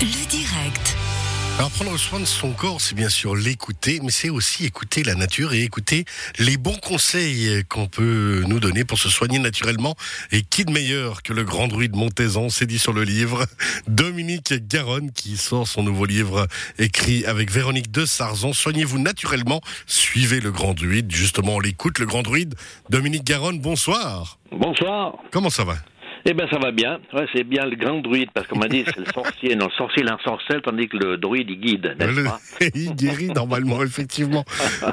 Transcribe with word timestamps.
Le 0.00 0.26
direct. 0.26 0.96
Alors 1.56 1.70
prendre 1.70 1.96
soin 1.96 2.18
de 2.18 2.24
son 2.24 2.50
corps, 2.50 2.80
c'est 2.80 2.96
bien 2.96 3.08
sûr 3.08 3.36
l'écouter, 3.36 4.00
mais 4.02 4.10
c'est 4.10 4.28
aussi 4.28 4.64
écouter 4.66 5.04
la 5.04 5.14
nature 5.14 5.52
et 5.52 5.62
écouter 5.62 6.04
les 6.40 6.56
bons 6.56 6.76
conseils 6.82 7.62
qu'on 7.68 7.86
peut 7.86 8.42
nous 8.48 8.58
donner 8.58 8.84
pour 8.84 8.98
se 8.98 9.08
soigner 9.08 9.38
naturellement. 9.38 9.94
Et 10.32 10.42
qui 10.42 10.64
de 10.64 10.72
meilleur 10.72 11.22
que 11.22 11.32
le 11.32 11.44
grand 11.44 11.68
druide 11.68 11.94
Montezan, 11.94 12.48
c'est 12.48 12.66
dit 12.66 12.80
sur 12.80 12.92
le 12.92 13.04
livre, 13.04 13.46
Dominique 13.86 14.52
Garonne, 14.66 15.12
qui 15.12 15.36
sort 15.36 15.68
son 15.68 15.84
nouveau 15.84 16.06
livre 16.06 16.48
écrit 16.78 17.24
avec 17.24 17.52
Véronique 17.52 17.92
de 17.92 18.04
Sarzan. 18.04 18.52
Soignez-vous 18.52 18.98
naturellement, 18.98 19.60
suivez 19.86 20.40
le 20.40 20.50
grand 20.50 20.74
druide. 20.74 21.12
Justement, 21.12 21.54
on 21.54 21.60
l'écoute, 21.60 22.00
le 22.00 22.06
grand 22.06 22.22
druide. 22.22 22.56
Dominique 22.90 23.24
Garonne, 23.24 23.60
bonsoir. 23.60 24.40
Bonsoir. 24.50 25.14
Comment 25.30 25.50
ça 25.50 25.62
va? 25.62 25.76
Eh 26.26 26.32
ben 26.32 26.48
ça 26.50 26.58
va 26.58 26.70
bien. 26.70 27.00
Ouais, 27.12 27.26
c'est 27.34 27.44
bien 27.44 27.66
le 27.66 27.76
grand 27.76 28.00
druide 28.00 28.30
parce 28.32 28.46
qu'on 28.46 28.58
m'a 28.58 28.68
dit 28.68 28.82
c'est 28.86 28.96
le 28.98 29.04
sorcier. 29.12 29.56
Non, 29.56 29.66
le 29.66 29.72
sorcier 29.72 30.02
il 30.02 30.10
ensorcelle 30.10 30.62
tandis 30.62 30.88
que 30.88 30.96
le 30.96 31.16
druide 31.18 31.50
il 31.50 31.60
guide, 31.60 31.96
n'est-ce 31.98 32.10
Le- 32.12 32.24
pas? 32.24 32.40
Il 32.74 32.94
guérit 32.94 33.28
normalement, 33.28 33.82
effectivement. 33.82 34.44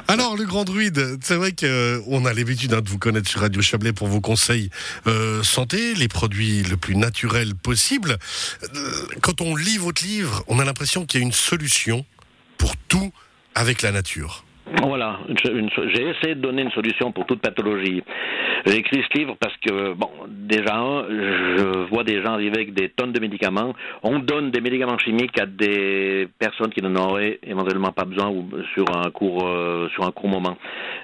Alors, 0.08 0.36
le 0.36 0.44
grand 0.44 0.64
druide, 0.64 1.16
c'est 1.22 1.36
vrai 1.36 1.52
qu'on 1.52 2.24
a 2.26 2.32
l'habitude 2.34 2.74
hein, 2.74 2.82
de 2.82 2.88
vous 2.88 2.98
connaître 2.98 3.28
sur 3.28 3.40
Radio 3.40 3.62
Chablais 3.62 3.92
pour 3.94 4.08
vos 4.08 4.20
conseils 4.20 4.68
euh, 5.06 5.42
santé, 5.42 5.94
les 5.94 6.08
produits 6.08 6.62
le 6.64 6.76
plus 6.76 6.96
naturels 6.96 7.54
possible. 7.54 8.16
Euh, 8.62 8.68
Quand 9.22 9.40
on 9.40 9.56
lit 9.56 9.78
votre 9.78 10.02
livre, 10.04 10.44
on 10.48 10.58
a 10.58 10.64
l'impression 10.64 11.06
qu'il 11.06 11.20
y 11.20 11.22
a 11.22 11.26
une 11.26 11.32
solution 11.32 12.04
pour 12.58 12.76
tout 12.88 13.10
avec 13.54 13.80
la 13.82 13.90
nature. 13.92 14.44
Voilà. 14.82 15.18
J'ai 15.42 16.08
essayé 16.08 16.34
de 16.34 16.40
donner 16.40 16.62
une 16.62 16.70
solution 16.70 17.10
pour 17.12 17.26
toute 17.26 17.40
pathologie. 17.40 18.02
J'ai 18.64 18.76
écrit 18.76 19.02
ce 19.12 19.18
livre 19.18 19.36
parce 19.40 19.54
que 19.66 19.92
bon, 19.94 20.08
déjà 20.42 20.72
je 21.08 21.88
vois 21.88 22.04
des 22.04 22.22
gens 22.22 22.34
arriver 22.34 22.54
avec 22.54 22.74
des 22.74 22.88
tonnes 22.88 23.12
de 23.12 23.20
médicaments. 23.20 23.74
On 24.02 24.18
donne 24.18 24.50
des 24.50 24.60
médicaments 24.60 24.98
chimiques 24.98 25.38
à 25.38 25.46
des 25.46 26.28
personnes 26.38 26.70
qui 26.70 26.82
n'en 26.82 26.94
auraient 26.96 27.38
éventuellement 27.42 27.92
pas 27.92 28.04
besoin 28.04 28.32
sur 28.74 28.84
un 28.96 29.10
court 29.10 29.46
euh, 29.46 29.88
sur 29.90 30.04
un 30.04 30.12
court 30.12 30.28
moment. 30.28 30.56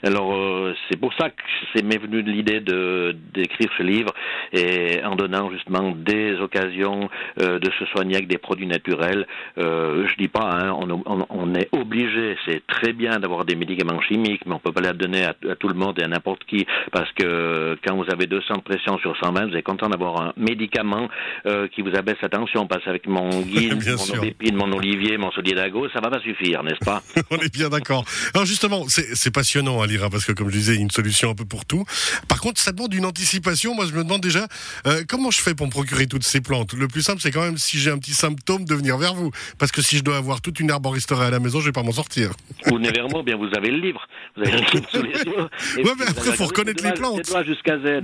Alors 0.02 0.34
euh, 0.34 0.74
c'est 0.88 0.98
pour 0.98 1.12
ça 1.14 1.30
que 1.30 1.42
c'est 1.74 1.84
m'est 1.84 1.98
venu 1.98 2.22
l'idée 2.22 2.60
de 2.60 3.14
d'écrire 3.34 3.68
ce 3.76 3.82
livre 3.82 4.12
et 4.52 5.02
en 5.04 5.16
donnant 5.16 5.50
justement 5.50 5.92
des 5.92 6.34
occasions 6.40 7.08
euh, 7.40 7.58
de 7.58 7.70
se 7.78 7.84
soigner 7.86 8.16
avec 8.16 8.28
des 8.28 8.38
produits 8.38 8.66
naturels. 8.66 9.26
Je 9.56 10.16
dis 10.16 10.28
pas, 10.28 10.48
hein, 10.52 10.76
on, 11.06 11.54
est 11.54 11.68
obligé, 11.72 12.36
c'est 12.46 12.66
très 12.66 12.92
bien 12.92 13.18
d'avoir 13.18 13.44
des 13.44 13.54
médicaments 13.54 14.00
chimiques, 14.00 14.42
mais 14.46 14.54
on 14.54 14.58
peut 14.58 14.72
pas 14.72 14.80
les 14.80 14.92
donner 14.92 15.24
à, 15.24 15.34
tout 15.58 15.68
le 15.68 15.74
monde 15.74 15.98
et 16.00 16.04
à 16.04 16.08
n'importe 16.08 16.44
qui 16.44 16.66
parce 16.92 17.10
que 17.12 17.76
quand 17.86 17.96
vous 17.96 18.10
avez 18.10 18.26
200 18.26 18.54
de 18.68 18.98
sur 18.98 19.16
120, 19.28 19.50
vous 19.50 19.56
êtes 19.56 19.64
content 19.64 19.88
d'avoir 19.88 20.20
un 20.20 20.32
médicament 20.36 21.08
euh, 21.46 21.68
qui 21.68 21.82
vous 21.82 21.94
abaisse 21.94 22.16
la 22.22 22.28
tension 22.28 22.66
parce 22.66 22.84
qu'avec 22.84 23.06
mon 23.06 23.28
guide, 23.42 23.74
mon 23.86 23.96
sûr. 23.98 24.18
aubépine, 24.18 24.56
mon 24.56 24.70
olivier, 24.72 25.16
mon 25.18 25.30
solidago, 25.32 25.88
ça 25.90 26.00
va 26.00 26.10
pas 26.10 26.20
suffire, 26.20 26.62
n'est-ce 26.62 26.84
pas? 26.84 27.02
On 27.30 27.36
est 27.38 27.52
bien 27.52 27.68
d'accord. 27.68 28.04
Alors 28.34 28.46
justement, 28.46 28.84
c'est 28.88 29.30
passionnant 29.32 29.80
à 29.80 29.86
lire, 29.86 30.04
hein, 30.04 30.08
parce 30.10 30.24
que 30.24 30.32
comme 30.32 30.48
je 30.50 30.56
disais, 30.56 30.72
il 30.72 30.76
y 30.76 30.78
a 30.80 30.82
une 30.82 30.90
solution 30.90 31.30
un 31.30 31.34
peu 31.34 31.44
pour 31.44 31.64
tout. 31.64 31.84
Par 32.28 32.40
contre, 32.40 32.60
ça 32.60 32.72
demande 32.72 32.92
une 32.94 33.04
anticipation. 33.04 33.74
Moi, 33.74 33.86
je 33.86 33.92
me 33.94 34.02
demande 34.04 34.20
déjà 34.22 34.46
euh, 34.86 35.02
comment 35.08 35.30
je 35.30 35.40
fais 35.40 35.54
pour 35.54 35.66
me 35.66 35.70
procurer 35.70 36.06
toutes 36.06 36.24
ces 36.24 36.40
plantes? 36.40 36.72
Le 36.72 36.88
plus 36.88 37.02
simple, 37.02 37.20
c'est 37.20 37.30
quand 37.30 37.42
même 37.42 37.58
si 37.58 37.78
j'ai 37.78 37.90
un 37.90 37.98
petit 37.98 38.12
symptôme 38.12 38.64
de 38.64 38.74
venir 38.74 38.96
vers 38.98 39.14
vous, 39.14 39.30
parce 39.58 39.72
que 39.72 39.82
si 39.82 39.98
je 39.98 40.04
dois 40.04 40.16
avoir 40.16 40.40
toute 40.40 40.60
une 40.60 40.70
arboristerie 40.70 41.24
à 41.26 41.30
la 41.30 41.40
maison, 41.40 41.60
je 41.60 41.66
vais 41.66 41.72
pas 41.72 41.82
m'en 41.82 41.92
sortir. 41.92 42.30
Vous 42.66 42.76
venez 42.76 42.90
vers 42.90 43.08
moi, 43.08 43.22
bien 43.22 43.36
vous 43.36 43.48
avez 43.56 43.70
le 43.70 43.78
livre. 43.78 44.06
Vous 44.36 44.42
avez 44.42 44.52
le 44.52 44.58
livre 44.58 44.88
sous 44.90 45.02
les 45.02 45.10
yeux. 45.26 45.84
Ouais, 45.84 45.92
mais 45.98 46.06
après, 46.08 46.28
avez 46.28 46.36
faut 46.36 46.46
reconnaître 46.46 46.84
les 46.84 46.92
plantes. 46.92 47.26
jusqu'à 47.46 47.78
Z. 47.78 48.02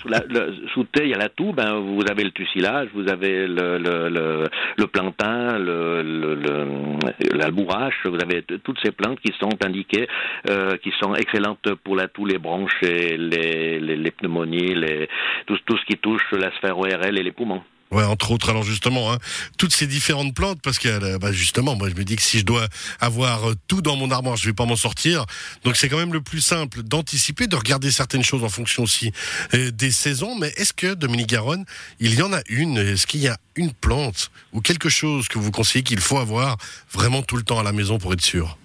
Sous, 0.00 0.08
la, 0.08 0.22
le- 0.28 0.53
sous 0.72 0.84
T, 0.84 1.04
il 1.04 1.10
y 1.10 1.14
a 1.14 1.18
la 1.18 1.28
toux, 1.28 1.52
ben, 1.52 1.74
vous 1.80 2.02
avez 2.10 2.24
le 2.24 2.30
tussilage, 2.30 2.88
vous 2.94 3.08
avez 3.08 3.46
le, 3.46 3.78
le, 3.78 4.08
le, 4.08 4.44
le 4.76 4.86
plantain, 4.86 5.58
le, 5.58 6.02
le, 6.02 6.34
le- 6.34 7.36
l'albourache, 7.36 8.06
vous 8.06 8.18
avez 8.22 8.42
toutes 8.42 8.78
ces 8.84 8.92
plantes 8.92 9.20
qui 9.20 9.32
sont 9.38 9.50
indiquées, 9.64 10.06
euh, 10.50 10.76
qui 10.78 10.92
sont 11.00 11.14
excellentes 11.14 11.74
pour 11.84 11.96
la 11.96 12.08
toux, 12.08 12.26
les 12.26 12.38
bronches 12.38 12.82
et 12.82 13.16
les, 13.16 13.78
les, 13.80 13.96
les 13.96 14.10
pneumonies, 14.10 14.74
les, 14.74 15.08
tout, 15.46 15.58
tout 15.66 15.76
ce 15.76 15.84
qui 15.86 15.96
touche 15.98 16.22
la 16.32 16.50
sphère 16.52 16.78
ORL 16.78 17.18
et 17.18 17.22
les 17.22 17.32
poumons. 17.32 17.62
Entre 18.02 18.30
autres. 18.30 18.50
Alors 18.50 18.64
justement, 18.64 19.12
hein, 19.12 19.18
toutes 19.58 19.74
ces 19.74 19.86
différentes 19.86 20.34
plantes, 20.34 20.60
parce 20.62 20.78
que 20.78 20.88
euh, 20.88 21.18
bah, 21.18 21.32
justement, 21.32 21.76
moi, 21.76 21.88
je 21.88 21.94
me 21.94 22.04
dis 22.04 22.16
que 22.16 22.22
si 22.22 22.40
je 22.40 22.44
dois 22.44 22.66
avoir 23.00 23.50
euh, 23.50 23.54
tout 23.68 23.82
dans 23.82 23.96
mon 23.96 24.10
armoire, 24.10 24.36
je 24.36 24.46
vais 24.46 24.52
pas 24.52 24.66
m'en 24.66 24.76
sortir. 24.76 25.24
Donc 25.64 25.76
c'est 25.76 25.88
quand 25.88 25.98
même 25.98 26.12
le 26.12 26.20
plus 26.20 26.40
simple 26.40 26.82
d'anticiper, 26.82 27.46
de 27.46 27.56
regarder 27.56 27.90
certaines 27.90 28.24
choses 28.24 28.44
en 28.44 28.48
fonction 28.48 28.82
aussi 28.82 29.12
euh, 29.54 29.70
des 29.70 29.90
saisons. 29.90 30.36
Mais 30.38 30.52
est-ce 30.56 30.72
que 30.72 30.94
Dominique 30.94 31.28
Garonne, 31.28 31.64
il 32.00 32.14
y 32.14 32.22
en 32.22 32.32
a 32.32 32.40
une? 32.48 32.78
Est-ce 32.78 33.06
qu'il 33.06 33.20
y 33.20 33.28
a 33.28 33.38
une 33.56 33.72
plante 33.72 34.30
ou 34.52 34.60
quelque 34.60 34.88
chose 34.88 35.28
que 35.28 35.38
vous 35.38 35.50
conseillez 35.50 35.84
qu'il 35.84 36.00
faut 36.00 36.18
avoir 36.18 36.56
vraiment 36.92 37.22
tout 37.22 37.36
le 37.36 37.42
temps 37.42 37.58
à 37.58 37.62
la 37.62 37.72
maison 37.72 37.98
pour 37.98 38.12
être 38.12 38.22
sûr? 38.24 38.58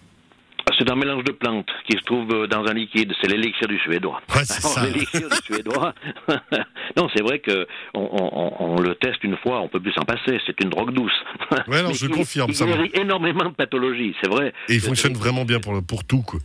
C'est 0.79 0.89
un 0.89 0.95
mélange 0.95 1.23
de 1.25 1.31
plantes 1.33 1.67
qui 1.85 1.97
se 1.97 2.03
trouve 2.05 2.31
euh, 2.31 2.47
dans 2.47 2.63
un 2.65 2.73
liquide. 2.73 3.11
C'est 3.21 3.27
l'élixir 3.27 3.67
du 3.67 3.77
suédois. 3.79 4.21
Ouais. 4.33 4.41
L'élixir 4.85 5.27
du 5.29 5.35
suédois. 5.45 5.93
non, 6.97 7.09
c'est 7.13 7.21
vrai 7.21 7.39
que 7.39 7.67
on, 7.93 8.07
on- 8.11 8.53
on 8.75 8.81
le 8.81 8.95
teste 8.95 9.23
une 9.23 9.35
fois, 9.37 9.59
on 9.61 9.67
peut 9.67 9.79
plus 9.81 9.91
s'en 9.91 10.03
passer. 10.05 10.39
C'est 10.45 10.59
une 10.63 10.69
drogue 10.69 10.91
douce. 10.93 11.11
Ouais, 11.67 11.81
non, 11.83 11.89
Mais 11.89 11.93
je 11.93 12.05
qui- 12.07 12.11
confirme, 12.13 12.53
ça 12.53 12.65
me- 12.65 12.71
guérit 12.73 12.91
énormément 12.93 13.45
de 13.49 13.53
pathologies, 13.55 14.15
c'est 14.23 14.29
vrai. 14.29 14.53
Et 14.69 14.75
il 14.75 14.79
fonctionne 14.79 15.13
vraiment 15.13 15.43
bien 15.45 15.59
pour, 15.59 15.83
pour 15.83 16.03
tout. 16.05 16.21
Quoi. 16.21 16.39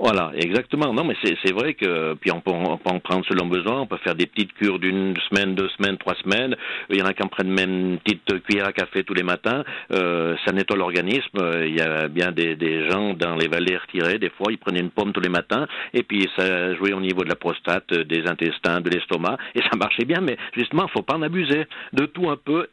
Voilà, 0.00 0.30
exactement. 0.36 0.92
Non, 0.92 1.02
mais 1.02 1.14
c'est 1.22 1.52
vrai 1.52 1.74
que 1.74 2.14
puis 2.14 2.30
on 2.30 2.40
peut, 2.40 2.52
en 2.52 2.78
prendre 3.00 3.24
selon 3.26 3.46
besoin. 3.46 3.80
On 3.80 3.86
peut 3.86 3.98
faire 3.98 4.14
des 4.14 4.26
petites 4.26 4.52
cures 4.52 4.78
d'une 4.78 5.14
semaine, 5.28 5.54
deux 5.56 5.68
semaines, 5.76 5.98
trois 5.98 6.14
semaines. 6.22 6.54
Il 6.90 6.98
y 6.98 7.02
en 7.02 7.06
a 7.06 7.14
qui 7.14 7.22
en 7.22 7.28
prennent 7.28 7.52
même 7.52 7.70
une 7.70 7.98
petite 7.98 8.42
cuillère 8.44 8.68
à 8.68 8.72
café 8.72 9.02
tous 9.02 9.14
les 9.14 9.24
matins. 9.24 9.64
Euh, 9.92 10.36
ça 10.44 10.52
nettoie 10.52 10.76
l'organisme. 10.76 11.38
Euh, 11.38 11.66
Il 11.66 11.76
y 11.76 11.80
a 11.80 12.06
bien 12.06 12.30
des, 12.30 12.54
des 12.54 12.88
gens 12.88 13.14
dans 13.14 13.34
les 13.34 13.48
vallées 13.48 13.76
retirées. 13.76 14.18
Des 14.18 14.30
fois, 14.30 14.52
ils 14.52 14.58
prenaient 14.58 14.80
une 14.80 14.90
pomme 14.90 15.12
tous 15.12 15.20
les 15.20 15.28
matins 15.28 15.66
et 15.92 16.04
puis 16.04 16.28
ça 16.36 16.74
jouait 16.76 16.92
au 16.92 17.00
niveau 17.00 17.24
de 17.24 17.28
la 17.28 17.36
prostate, 17.36 17.92
euh, 17.92 18.04
des 18.04 18.22
intestins, 18.28 18.80
de 18.80 18.90
l'estomac 18.90 19.36
et 19.56 19.60
ça 19.62 19.76
marchait 19.76 20.04
bien. 20.04 20.20
Mais 20.20 20.36
justement, 20.56 20.86
faut 20.88 21.02
pas 21.02 21.16
en 21.16 21.22
abuser. 21.22 21.64
De 21.92 22.06
tout 22.06 22.30
un 22.30 22.36
peu. 22.36 22.68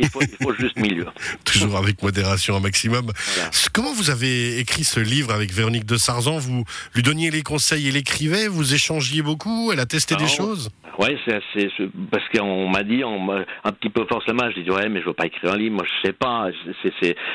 Il 0.00 0.08
faut, 0.08 0.20
il 0.22 0.56
juste 0.58 0.78
milieu. 0.78 1.06
Toujours 1.44 1.76
avec 1.76 2.02
modération 2.02 2.56
un 2.56 2.60
maximum. 2.60 3.06
Voilà. 3.34 3.50
Comment 3.72 3.92
vous 3.92 4.10
avez 4.10 4.58
écrit 4.58 4.84
ce 4.84 5.00
livre 5.00 5.32
avec 5.32 5.52
Véronique 5.52 5.84
de 5.84 5.96
Sarzan? 5.96 6.38
Vous 6.38 6.64
lui 6.94 7.02
donniez 7.02 7.30
les 7.30 7.42
conseils 7.42 7.88
et 7.88 7.90
l'écrivez? 7.90 8.48
Vous 8.48 8.74
échangiez 8.74 9.22
beaucoup? 9.22 9.70
Elle 9.72 9.80
a 9.80 9.86
testé 9.86 10.16
des 10.16 10.26
choses? 10.26 10.70
Ouais, 10.98 11.16
c'est 11.24 11.68
parce 12.10 12.24
qu'on 12.28 12.68
m'a 12.68 12.82
dit, 12.82 13.02
on 13.04 13.30
un 13.30 13.72
petit 13.72 13.88
peu 13.88 14.04
forcément, 14.06 14.50
je 14.50 14.60
dis 14.60 14.70
ouais, 14.70 14.88
mais 14.88 15.00
je 15.00 15.06
veux 15.06 15.14
pas 15.14 15.26
écrire 15.26 15.52
un 15.52 15.56
livre, 15.56 15.76
moi 15.76 15.84
je 15.86 16.08
sais 16.08 16.12
pas, 16.12 16.48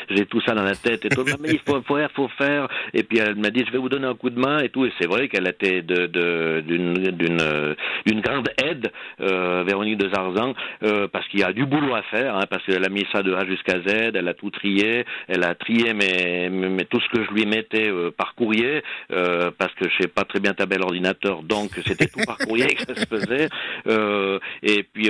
j'ai 0.10 0.26
tout 0.26 0.42
ça 0.42 0.54
dans 0.54 0.64
la 0.64 0.76
tête 0.76 1.06
et 1.06 1.10
tout, 1.10 1.24
mais 1.40 1.50
il 1.50 1.60
faut 1.60 1.82
faire, 1.82 2.10
faut 2.12 2.30
faire, 2.38 2.68
et 2.94 3.04
puis 3.04 3.20
elle 3.20 3.36
m'a 3.36 3.50
dit 3.50 3.64
je 3.66 3.72
vais 3.72 3.78
vous 3.78 3.90
donner 3.90 4.08
un 4.08 4.14
coup 4.14 4.30
de 4.30 4.40
main 4.40 4.60
et 4.60 4.70
tout, 4.70 4.86
et 4.86 4.94
c'est 5.00 5.08
vrai 5.08 5.30
qu'elle 5.30 5.48
était 5.48 5.82
de, 5.82 6.06
de, 6.08 6.62
d'une, 6.62 6.94
d'une 8.06 8.22
grande 8.22 8.50
aide, 8.64 8.92
euh, 9.22 9.64
Véronique 9.66 9.98
de 9.98 10.10
Zarzan, 10.14 10.54
euh, 10.84 11.08
parce 11.08 11.28
qu'il 11.30 11.40
y 11.40 11.44
a 11.44 11.54
du 11.54 11.66
boulot 11.66 11.96
à 11.96 12.04
faire, 12.04 12.36
hein, 12.36 12.46
parce 12.56 12.66
qu'elle 12.68 12.86
a 12.86 12.90
mis 12.90 13.06
ça 13.12 13.22
de 13.22 13.34
A 13.34 13.46
jusqu'à 13.46 13.82
Z, 13.82 14.16
elle 14.16 14.30
a 14.30 14.34
tout 14.34 14.50
trié, 14.50 15.06
elle 15.28 15.44
a 15.44 15.56
trié 15.56 15.94
mais, 15.94 16.50
mais 16.50 16.86
tout 16.86 17.02
ce 17.02 17.10
que 17.10 17.26
je 17.26 17.32
lui 17.32 17.46
mettais 17.46 17.90
euh, 17.90 18.12
par 18.12 18.34
courrier, 18.34 18.82
euh, 19.12 19.52
parce 19.58 19.74
que 19.74 19.90
je 19.90 20.04
sais 20.04 20.08
pas 20.08 20.24
très 20.24 20.40
bien 20.40 20.54
taper 20.54 20.78
l'ordinateur, 20.78 21.44
donc 21.44 21.72
c'était 21.86 22.06
tout 22.06 22.22
par 22.26 22.38
courrier 22.38 22.68
que 22.68 22.94
ça 22.94 22.96
se 22.96 23.06
faisait. 23.06 23.50
Euh, 23.88 24.40
et 24.64 24.84
puis 24.84 25.10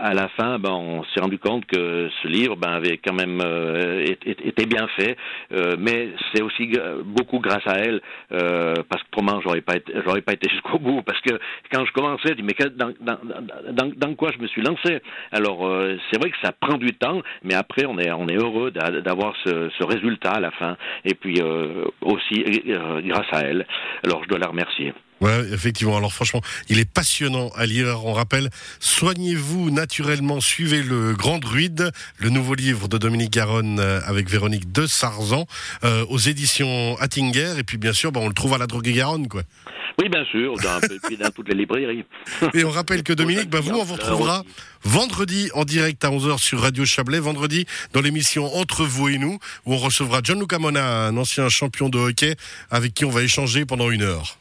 à, 0.00 0.14
la 0.14 0.28
fin, 0.28 0.58
ben, 0.58 0.70
on 0.70 1.04
s'est 1.04 1.20
rendu 1.20 1.38
compte 1.38 1.66
que 1.66 2.08
ce 2.22 2.28
livre 2.28 2.56
ben, 2.56 2.70
avait 2.70 2.98
quand 2.98 3.12
même 3.12 3.40
euh, 3.44 4.04
été, 4.04 4.66
bien 4.66 4.86
fait, 4.96 5.16
euh, 5.52 5.76
mais 5.78 6.10
c'est 6.32 6.42
aussi 6.42 6.72
beaucoup 7.04 7.38
grâce 7.38 7.66
à 7.66 7.78
elle, 7.78 8.00
euh, 8.32 8.74
parce 8.88 9.02
que 9.02 9.08
autrement 9.12 9.40
j'aurais 9.40 9.60
pas 9.60 9.76
été, 9.76 9.92
j'aurais 10.04 10.22
pas 10.22 10.32
été 10.32 10.48
jusqu'au 10.52 10.78
bout, 10.78 11.02
parce 11.02 11.20
que 11.20 11.38
quand 11.72 11.84
je 11.84 11.92
commençais, 11.92 12.28
je 12.30 12.34
dis 12.34 12.42
mais 12.42 12.54
dans, 12.76 12.92
dans, 13.00 13.18
dans, 13.72 13.92
dans- 13.96 14.14
quoi 14.14 14.30
je 14.32 14.42
me 14.42 14.48
suis 14.48 14.62
lancé? 14.62 15.00
Alors 15.32 15.68
c'est 16.10 16.20
vrai 16.20 16.30
que 16.30 16.36
ça 16.42 16.52
prend 16.52 16.76
du 16.76 16.92
temps, 16.94 17.22
mais 17.44 17.54
après 17.54 17.86
on 17.86 17.98
est 17.98 18.10
on 18.10 18.26
est 18.28 18.36
heureux 18.36 18.70
d'a- 18.70 19.00
d'avoir 19.00 19.34
ce, 19.44 19.84
résultat 19.84 20.32
à 20.32 20.40
la 20.40 20.50
fin, 20.52 20.76
et 21.04 21.14
puis 21.14 21.40
aussi 22.00 22.44
grâce 23.04 23.32
à 23.32 23.40
elle. 23.40 23.66
Alors 24.04 24.22
je 24.24 24.28
dois 24.28 24.38
la 24.38 24.48
remercier. 24.48 24.92
Ouais, 25.20 25.44
effectivement. 25.52 25.96
Alors 25.96 26.12
franchement, 26.12 26.40
il 26.68 26.78
est 26.78 26.90
passionnant 26.90 27.50
à 27.56 27.66
lire. 27.66 28.06
On 28.06 28.14
rappelle, 28.14 28.48
soignez-vous 28.78 29.70
naturellement, 29.70 30.40
suivez 30.40 30.82
le 30.82 31.12
Grand 31.14 31.38
Druide, 31.38 31.92
le 32.18 32.30
nouveau 32.30 32.54
livre 32.54 32.88
de 32.88 32.96
Dominique 32.96 33.32
Garonne 33.32 33.80
euh, 33.80 34.00
avec 34.06 34.30
Véronique 34.30 34.72
de 34.72 34.86
Sarzan, 34.86 35.46
euh, 35.84 36.06
aux 36.08 36.18
éditions 36.18 36.96
Attinger. 37.00 37.54
Et 37.58 37.64
puis 37.64 37.76
bien 37.76 37.92
sûr, 37.92 38.12
bah, 38.12 38.20
on 38.22 38.28
le 38.28 38.34
trouve 38.34 38.54
à 38.54 38.58
la 38.58 38.66
droguée 38.66 38.92
Garonne, 38.92 39.28
quoi. 39.28 39.42
Oui, 40.00 40.08
bien 40.08 40.24
sûr, 40.24 40.54
dans, 40.54 40.80
dans 40.80 41.30
toutes 41.30 41.48
les 41.48 41.54
librairies. 41.54 42.04
Et 42.54 42.64
on 42.64 42.70
rappelle 42.70 43.02
que 43.02 43.12
Dominique, 43.12 43.50
bah, 43.50 43.60
vous, 43.60 43.72
on 43.72 43.84
vous 43.84 43.94
retrouvera 43.94 44.44
vendredi 44.82 45.50
en 45.52 45.66
direct 45.66 46.02
à 46.04 46.08
11h 46.08 46.38
sur 46.38 46.60
Radio 46.60 46.86
Chablais, 46.86 47.18
vendredi 47.18 47.66
dans 47.92 48.00
l'émission 48.00 48.56
Entre 48.56 48.84
vous 48.84 49.10
et 49.10 49.18
nous, 49.18 49.38
où 49.66 49.74
on 49.74 49.76
recevra 49.76 50.20
John 50.24 50.40
Lucamona, 50.40 51.08
un 51.08 51.16
ancien 51.18 51.50
champion 51.50 51.90
de 51.90 51.98
hockey, 51.98 52.36
avec 52.70 52.94
qui 52.94 53.04
on 53.04 53.10
va 53.10 53.22
échanger 53.22 53.66
pendant 53.66 53.90
une 53.90 54.02
heure. 54.02 54.39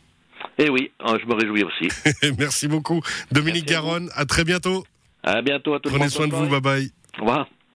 Eh 0.61 0.69
oui, 0.69 0.91
euh, 1.06 1.17
je 1.21 1.25
me 1.25 1.35
réjouis 1.35 1.63
aussi. 1.63 1.88
Merci 2.38 2.67
beaucoup, 2.67 3.01
Dominique 3.31 3.63
Merci 3.67 3.75
à 3.75 3.81
vous. 3.81 3.88
Garonne. 3.88 4.09
À 4.13 4.25
très 4.25 4.44
bientôt. 4.44 4.83
À 5.23 5.41
bientôt 5.41 5.73
à 5.73 5.79
tout 5.79 5.89
le 5.89 5.95
Prenez 5.95 6.09
soin 6.09 6.27
de 6.27 6.33
vous. 6.35 6.47
Bye 6.47 6.61
bye. 6.61 6.91
Au 7.17 7.21
revoir. 7.21 7.47